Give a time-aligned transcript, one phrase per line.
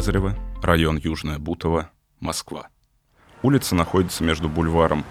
[0.00, 1.90] Лазарева, район Южная Бутово,
[2.20, 2.68] Москва.
[3.42, 5.04] Улица находится между бульваром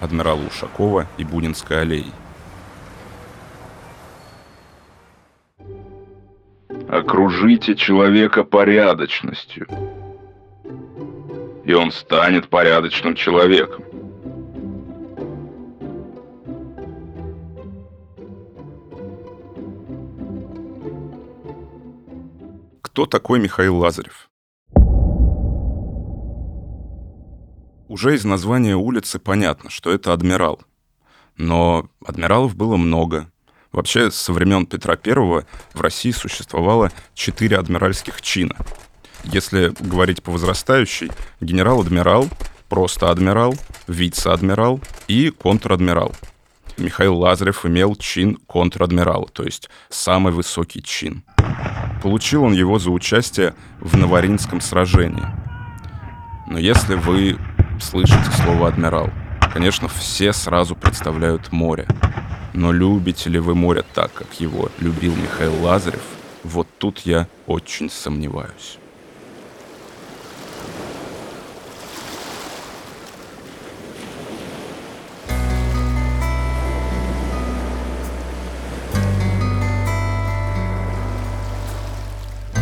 [0.00, 2.12] Адмирала Ушакова и Бунинской аллеей.
[6.88, 9.66] Окружите человека порядочностью,
[11.64, 13.82] и он станет порядочным человеком.
[22.82, 24.27] Кто такой Михаил Лазарев?
[27.88, 30.60] Уже из названия улицы понятно, что это адмирал.
[31.38, 33.30] Но адмиралов было много.
[33.72, 38.56] Вообще, со времен Петра I в России существовало четыре адмиральских чина.
[39.24, 42.28] Если говорить по возрастающей, генерал-адмирал,
[42.68, 43.54] просто адмирал,
[43.86, 46.14] вице-адмирал и контр-адмирал.
[46.76, 51.24] Михаил Лазарев имел чин контр-адмирала, то есть самый высокий чин.
[52.02, 55.26] Получил он его за участие в Новоринском сражении.
[56.46, 57.38] Но если вы
[57.80, 59.10] слышите слово «адмирал»,
[59.52, 61.86] конечно, все сразу представляют море.
[62.52, 66.02] Но любите ли вы море так, как его любил Михаил Лазарев,
[66.44, 68.78] вот тут я очень сомневаюсь.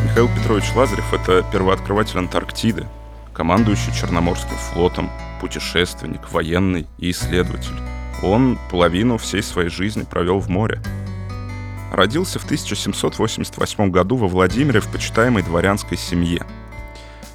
[0.05, 2.87] Михаил Петрович Лазарев— это первооткрыватель Антарктиды,
[3.37, 5.11] командующий Черноморским флотом,
[5.41, 7.77] путешественник, военный и исследователь.
[8.23, 10.81] Он половину всей своей жизни провел в море.
[11.93, 16.47] Родился в 1788 году во Владимире в почитаемой дворянской семье.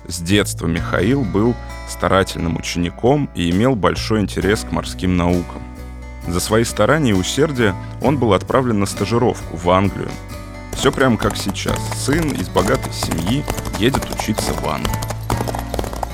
[0.08, 1.56] С детства Михаил был
[1.88, 5.62] старательным учеником и имел большой интерес к морским наукам.
[6.28, 10.10] За свои старания и усердие он был отправлен на стажировку в Англию,
[10.74, 11.78] все прямо как сейчас.
[11.96, 13.44] Сын из богатой семьи
[13.78, 15.11] едет учиться в Англию.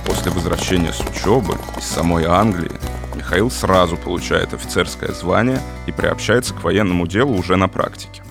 [0.08, 2.72] После возвращения с учебы из самой Англии
[3.14, 8.24] Михаил сразу получает офицерское звание и приобщается к военному делу уже на практике.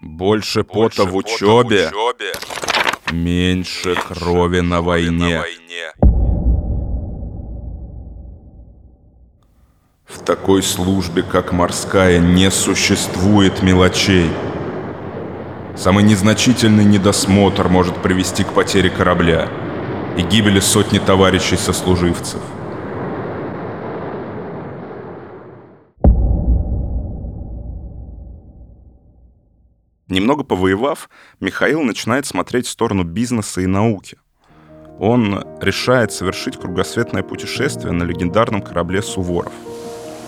[0.00, 1.92] Больше пота в учебе,
[3.12, 5.42] меньше крови на войне.
[10.06, 14.30] В такой службе, как морская, не существует мелочей.
[15.80, 19.48] Самый незначительный недосмотр может привести к потере корабля
[20.18, 22.42] и гибели сотни товарищей-сослуживцев.
[30.08, 31.08] Немного повоевав,
[31.40, 34.18] Михаил начинает смотреть в сторону бизнеса и науки.
[34.98, 39.54] Он решает совершить кругосветное путешествие на легендарном корабле «Суворов».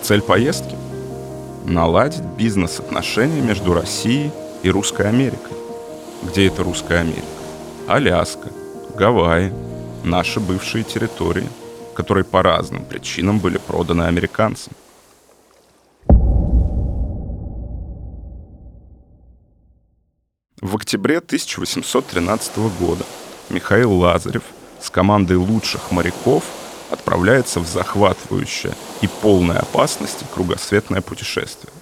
[0.01, 0.75] Цель поездки—
[1.67, 4.31] наладить бизнес-отношения между Россией
[4.63, 5.55] и Русской Америкой.
[6.23, 7.27] Где это Русская Америка?
[7.87, 8.49] Аляска,
[8.95, 9.53] Гавайи,
[10.03, 11.47] наши бывшие территории,
[11.93, 14.73] которые по разным причинам были проданы американцам.
[20.61, 23.03] В октябре 1813 года
[23.49, 24.43] Михаил Лазарев
[24.81, 26.43] с командой лучших моряков–
[26.93, 31.73] отправляется в захватывающее и полной опасности кругосветное путешествие.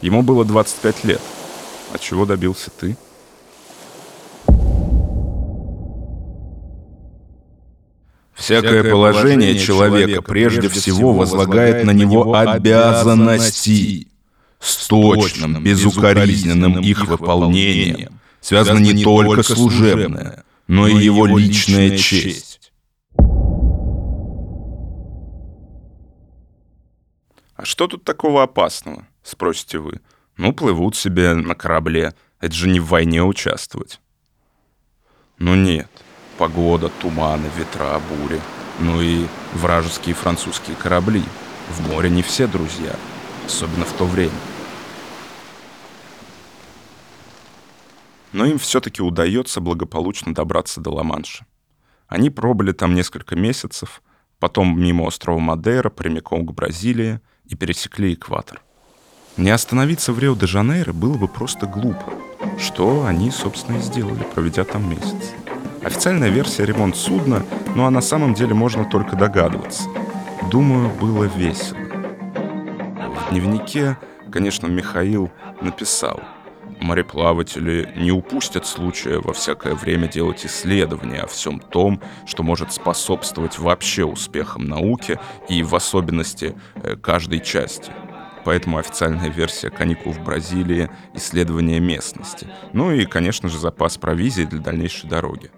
[0.00, 1.20] Ему было 25 лет.
[1.92, 2.96] А чего добился ты?
[8.34, 14.06] Всякое положение человека прежде всего возлагает на него обязанности.
[14.58, 22.72] С точным, безукоризненным их выполнением связано не только служебное, но и его личная честь.
[27.56, 30.00] А что тут такого опасного, спросите вы?
[30.40, 34.00] Ну, плывут себе на корабле, это же не в войне участвовать.
[35.36, 35.90] Ну нет,
[36.38, 38.40] погода, туманы, ветра, бури,
[38.78, 41.22] ну и вражеские французские корабли.
[41.68, 42.96] В море не все друзья,
[43.44, 44.32] особенно в то время.
[48.32, 51.44] Но им все-таки удается благополучно добраться до Ла-Манша.
[52.08, 54.00] Они пробыли там несколько месяцев,
[54.38, 58.62] потом мимо острова Мадейра прямиком к Бразилии, и пересекли экватор.
[59.40, 62.12] Не остановиться в Рио-де-Жанейро было бы просто глупо,
[62.58, 65.32] что они, собственно, и сделали, проведя там месяц.
[65.82, 67.42] Официальная версия ремонт судна,
[67.74, 69.84] ну а на самом деле можно только догадываться.
[70.50, 71.78] Думаю, было весело.
[71.78, 73.96] В дневнике,
[74.30, 75.30] конечно, Михаил
[75.62, 76.20] написал–
[76.80, 83.58] Мореплаватели не упустят случая во всякое время делать исследования о всем том, что может способствовать
[83.58, 87.92] вообще успехам науки и в особенности э, каждой части.
[88.44, 92.46] Поэтому официальная версия каникул в Бразилии— исследование местности.
[92.72, 95.50] Ну и, конечно же, запас провизии для дальнейшей дороги.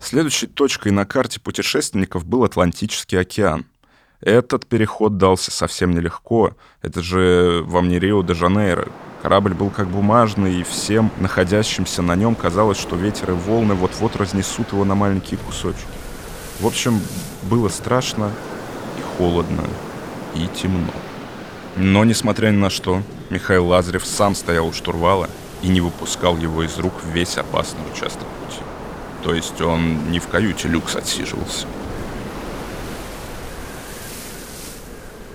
[0.00, 3.66] Следующей точкой на карте путешественников был Атлантический океан.
[4.20, 6.54] Этот переход дался совсем нелегко.
[6.80, 8.88] Это же вам не Рио-де-Жанейро.
[9.22, 14.16] Корабль был как бумажный, и всем находящимся на нем казалось, что ветер и волны вот-вот
[14.16, 15.86] разнесут его на маленькие кусочки.
[16.60, 17.00] В общем,
[17.42, 18.30] было страшно
[19.16, 19.64] холодно,
[20.34, 20.92] и темно.
[21.76, 25.28] Но, несмотря ни на что, Михаил Лазарев сам стоял у штурвала
[25.62, 28.60] и не выпускал его из рук весь опасный участок пути.
[29.22, 31.66] То есть он не в каюте люкс отсиживался.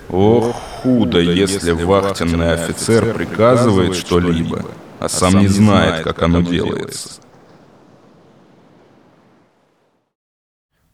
[0.09, 4.65] Ох, худо, если вахтенный офицер приказывает что-либо,
[4.99, 7.21] а сам не знает, как оно делается.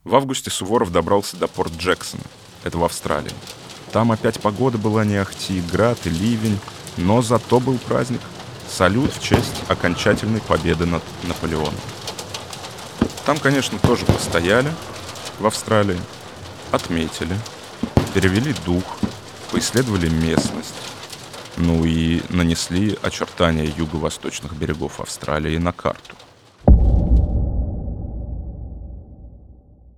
[0.03, 2.23] В августе Суворов добрался до порт Джексона.
[2.67, 3.31] Это в Австралии.
[3.93, 6.59] Там опять погода была не ахти, град и ливень,
[6.97, 8.19] но зато был праздник.
[8.69, 11.73] Салют в честь окончательной победы над Наполеоном.
[13.25, 14.69] Там, конечно, тоже постояли
[15.39, 15.97] в Австралии,
[16.71, 17.39] отметили,
[18.13, 18.83] перевели дух,
[19.53, 20.75] поисследовали местность,
[21.55, 26.17] ну и нанесли очертания юго-восточных берегов Австралии на карту.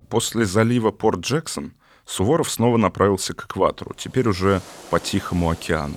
[0.08, 1.72] После залива Порт Джексон
[2.06, 4.60] Суворов снова направился к экватору, теперь уже
[4.90, 5.96] по Тихому океану.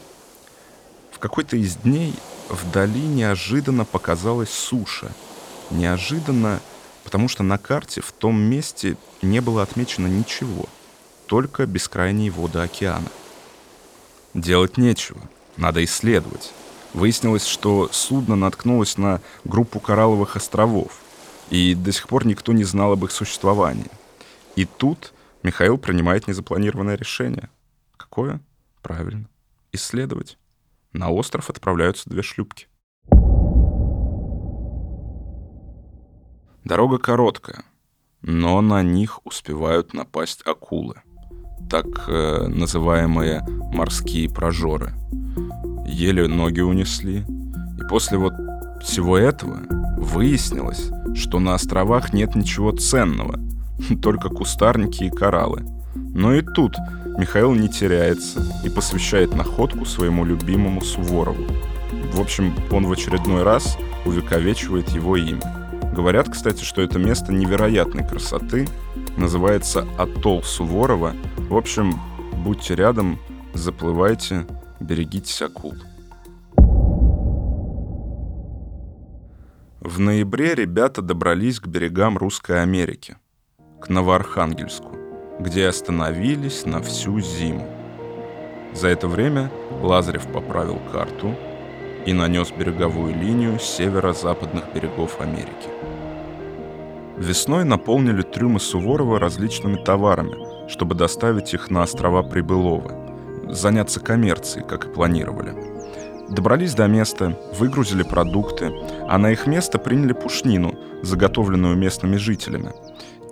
[1.11, 2.13] В какой-то из дней
[2.49, 5.11] вдали неожиданно показалась суша.
[5.71, 6.59] Неожиданно
[7.03, 10.65] потому что на карте в том месте не было отмечено ничего,
[11.27, 13.09] только бескрайние воды океана.
[14.33, 15.19] Делать нечего,
[15.57, 16.51] надо исследовать.
[16.93, 20.99] Выяснилось, что судно наткнулось на группу коралловых островов,
[21.49, 23.91] и до сих пор никто не знал об их существовании.
[24.55, 27.49] И тут Михаил принимает незапланированное решение.
[27.97, 28.39] Какое?
[28.81, 29.27] Правильно.
[29.73, 30.37] Исследовать.
[30.93, 32.67] На остров отправляются две шлюпки.
[36.63, 37.65] Дорога короткая,
[38.21, 41.01] но на них успевают напасть акулы,
[41.69, 43.41] так э, называемые
[43.73, 44.93] морские прожоры.
[45.85, 47.25] Еле ноги унесли,
[47.77, 48.33] и после вот
[48.81, 49.59] всего этого
[49.97, 53.39] выяснилось, что на островах нет ничего ценного,
[54.01, 55.65] только кустарники и кораллы.
[55.95, 56.75] Но и тут
[57.17, 61.45] Михаил не теряется и посвящает находку своему любимому Суворову.
[62.11, 65.41] В общем, он в очередной раз увековечивает его имя.
[65.95, 68.67] Говорят, кстати, что это место невероятной красоты.
[69.15, 71.13] Называется Атолл Суворова.
[71.37, 71.99] В общем,
[72.43, 73.19] будьте рядом,
[73.53, 74.47] заплывайте,
[74.79, 75.75] берегитесь акул.
[79.79, 83.17] В ноябре ребята добрались к берегам Русской Америки,
[83.83, 84.91] к Новоархангельску,
[85.39, 87.67] где остановились на всю зиму.
[88.73, 91.35] За это время Лазарев поправил карту
[92.05, 95.67] и нанес береговую линию северо-западных берегов Америки.
[97.17, 102.93] Весной наполнили трюмы Суворова различными товарами, чтобы доставить их на острова Прибылова,
[103.49, 105.53] заняться коммерцией, как и планировали.
[106.29, 108.71] Добрались до места, выгрузили продукты,
[109.09, 110.73] а на их место приняли пушнину,
[111.03, 112.71] заготовленную местными жителями,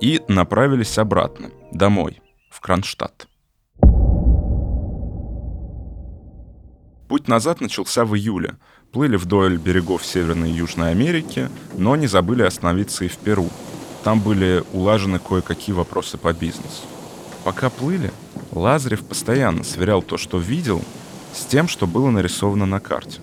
[0.02, 3.28] и направились обратно, домой, в Кронштадт.
[7.08, 8.58] Путь назад начался в июле.
[8.92, 13.50] Плыли вдоль берегов Северной и Южной Америки, но не забыли остановиться и в Перу,
[14.04, 16.84] там были улажены кое-какие вопросы по бизнесу.
[17.44, 18.12] Пока плыли,
[18.52, 20.82] Лазарев постоянно сверял то, что видел,
[21.34, 23.22] с тем, что было нарисовано на карте.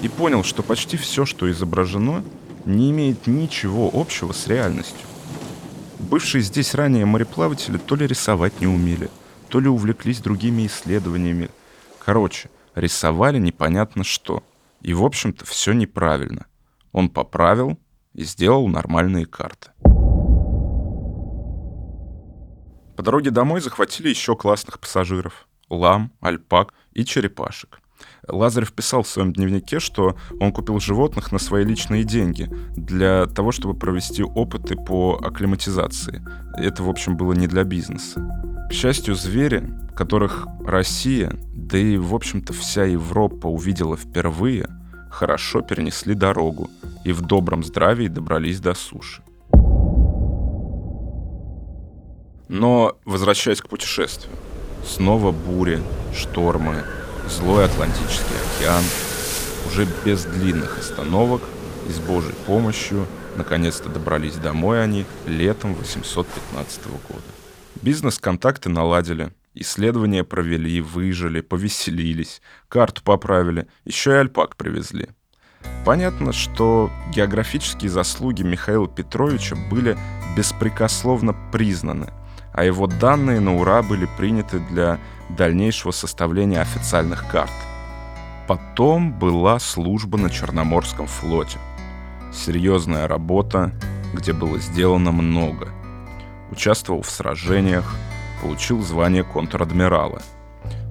[0.00, 2.24] И понял, что почти все, что изображено,
[2.64, 5.06] не имеет ничего общего с реальностью.
[5.98, 9.10] Бывшие здесь ранее мореплаватели то ли рисовать не умели,
[9.48, 11.50] то ли увлеклись другими исследованиями.
[12.04, 14.42] Короче, рисовали непонятно что.
[14.80, 16.46] И, в общем-то, все неправильно.
[16.92, 17.78] Он поправил
[18.12, 19.70] и сделал нормальные карты.
[22.96, 25.48] По дороге домой захватили еще классных пассажиров.
[25.68, 27.80] Лам, альпак и черепашек.
[28.28, 33.52] Лазарев писал в своем дневнике, что он купил животных на свои личные деньги для того,
[33.52, 36.22] чтобы провести опыты по акклиматизации.
[36.56, 38.20] Это, в общем, было не для бизнеса.
[38.70, 44.68] К счастью, звери, которых Россия, да и, в общем-то, вся Европа увидела впервые,
[45.10, 46.70] хорошо перенесли дорогу
[47.04, 49.22] и в добром здравии добрались до суши.
[52.48, 54.32] Но, возвращаясь к путешествию,
[54.84, 55.80] снова бури,
[56.14, 56.84] штормы,
[57.28, 58.84] злой Атлантический океан,
[59.66, 61.42] уже без длинных остановок
[61.88, 67.22] и с Божьей помощью наконец-то добрались домой они летом 815 года.
[67.82, 75.08] Бизнес-контакты наладили, исследования провели, выжили, повеселились, карту поправили, еще и альпак привезли.
[75.84, 79.96] Понятно, что географические заслуги Михаила Петровича были
[80.36, 82.12] беспрекословно признаны,
[82.54, 87.50] а его данные на ура были приняты для дальнейшего составления официальных карт.
[88.46, 91.58] Потом была служба на Черноморском флоте.
[92.32, 93.72] Серьезная работа,
[94.12, 95.68] где было сделано много.
[96.50, 97.92] Участвовал в сражениях,
[98.40, 100.22] получил звание контр-адмирала.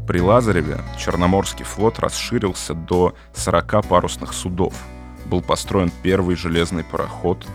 [0.05, 4.73] При Лазареве Черноморский флот расширился до 40 парусных судов.
[5.25, 7.47] Был построен первый железный пароход.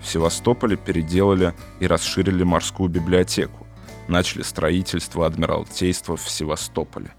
[0.00, 3.66] В Севастополе переделали и расширили морскую библиотеку.
[4.08, 7.12] Начали строительство адмиралтейства в Севастополе.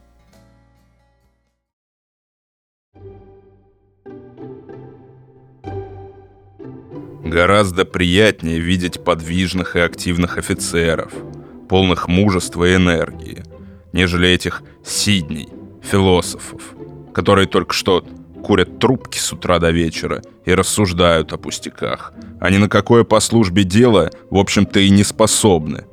[7.23, 11.13] Гораздо приятнее видеть подвижных и активных офицеров,
[11.69, 13.45] полных мужества и энергии,
[13.93, 15.47] нежели этих сидней,
[15.81, 16.61] философов,
[17.13, 18.05] которые только что
[18.43, 22.13] курят трубки с утра до вечера и рассуждают о пустяках.
[22.39, 25.85] Они на какое по службе дело, в общем-то, и не способны.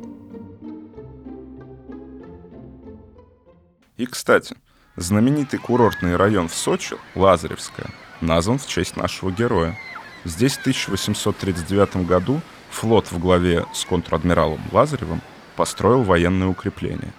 [3.97, 4.55] И, кстати,
[4.97, 7.89] знаменитый курортный район в Сочи, Лазаревская,
[8.21, 9.77] назван в честь нашего героя–
[10.25, 12.41] Здесь в 1839 году
[12.71, 15.23] флот в главе с контр-адмиралом Лазаревым
[15.57, 17.13] построил военные укрепления.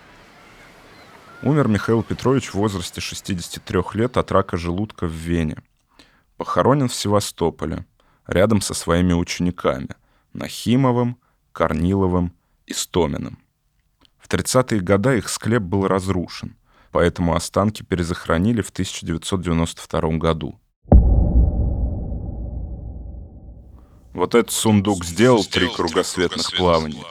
[1.42, 5.56] Умер Михаил Петрович в возрасте 63 лет от рака желудка в Вене.
[6.36, 7.86] Похоронен в Севастополе,
[8.28, 9.88] рядом со своими учениками
[10.34, 11.18] Нахимовым,
[11.54, 12.34] Корниловым
[12.66, 13.40] и Стоминым.
[14.18, 16.58] В 30-е годы их склеп был разрушен,
[16.92, 20.60] поэтому останки перезахоронили в 1992 году.
[24.14, 27.06] Вот этот сундук сделал три кругосветных плавания,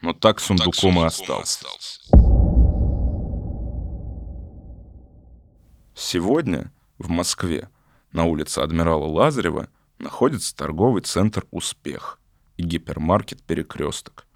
[0.00, 1.66] но так сундуком и остался.
[5.96, 7.68] Сегодня в Москве
[8.10, 12.18] на улице Адмирала Лазарева находится торговый центр «Успех»
[12.56, 14.26] и гипермаркет «Перекресток».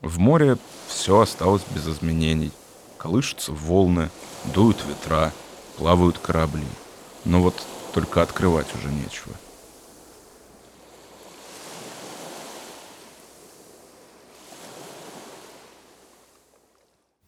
[0.00, 2.50] В море все осталось без изменений.
[2.98, 4.10] Колышутся волны,
[4.52, 5.32] дуют ветра,
[5.76, 6.66] плавают корабли.
[7.24, 7.54] Но вот
[7.94, 9.34] только открывать уже нечего.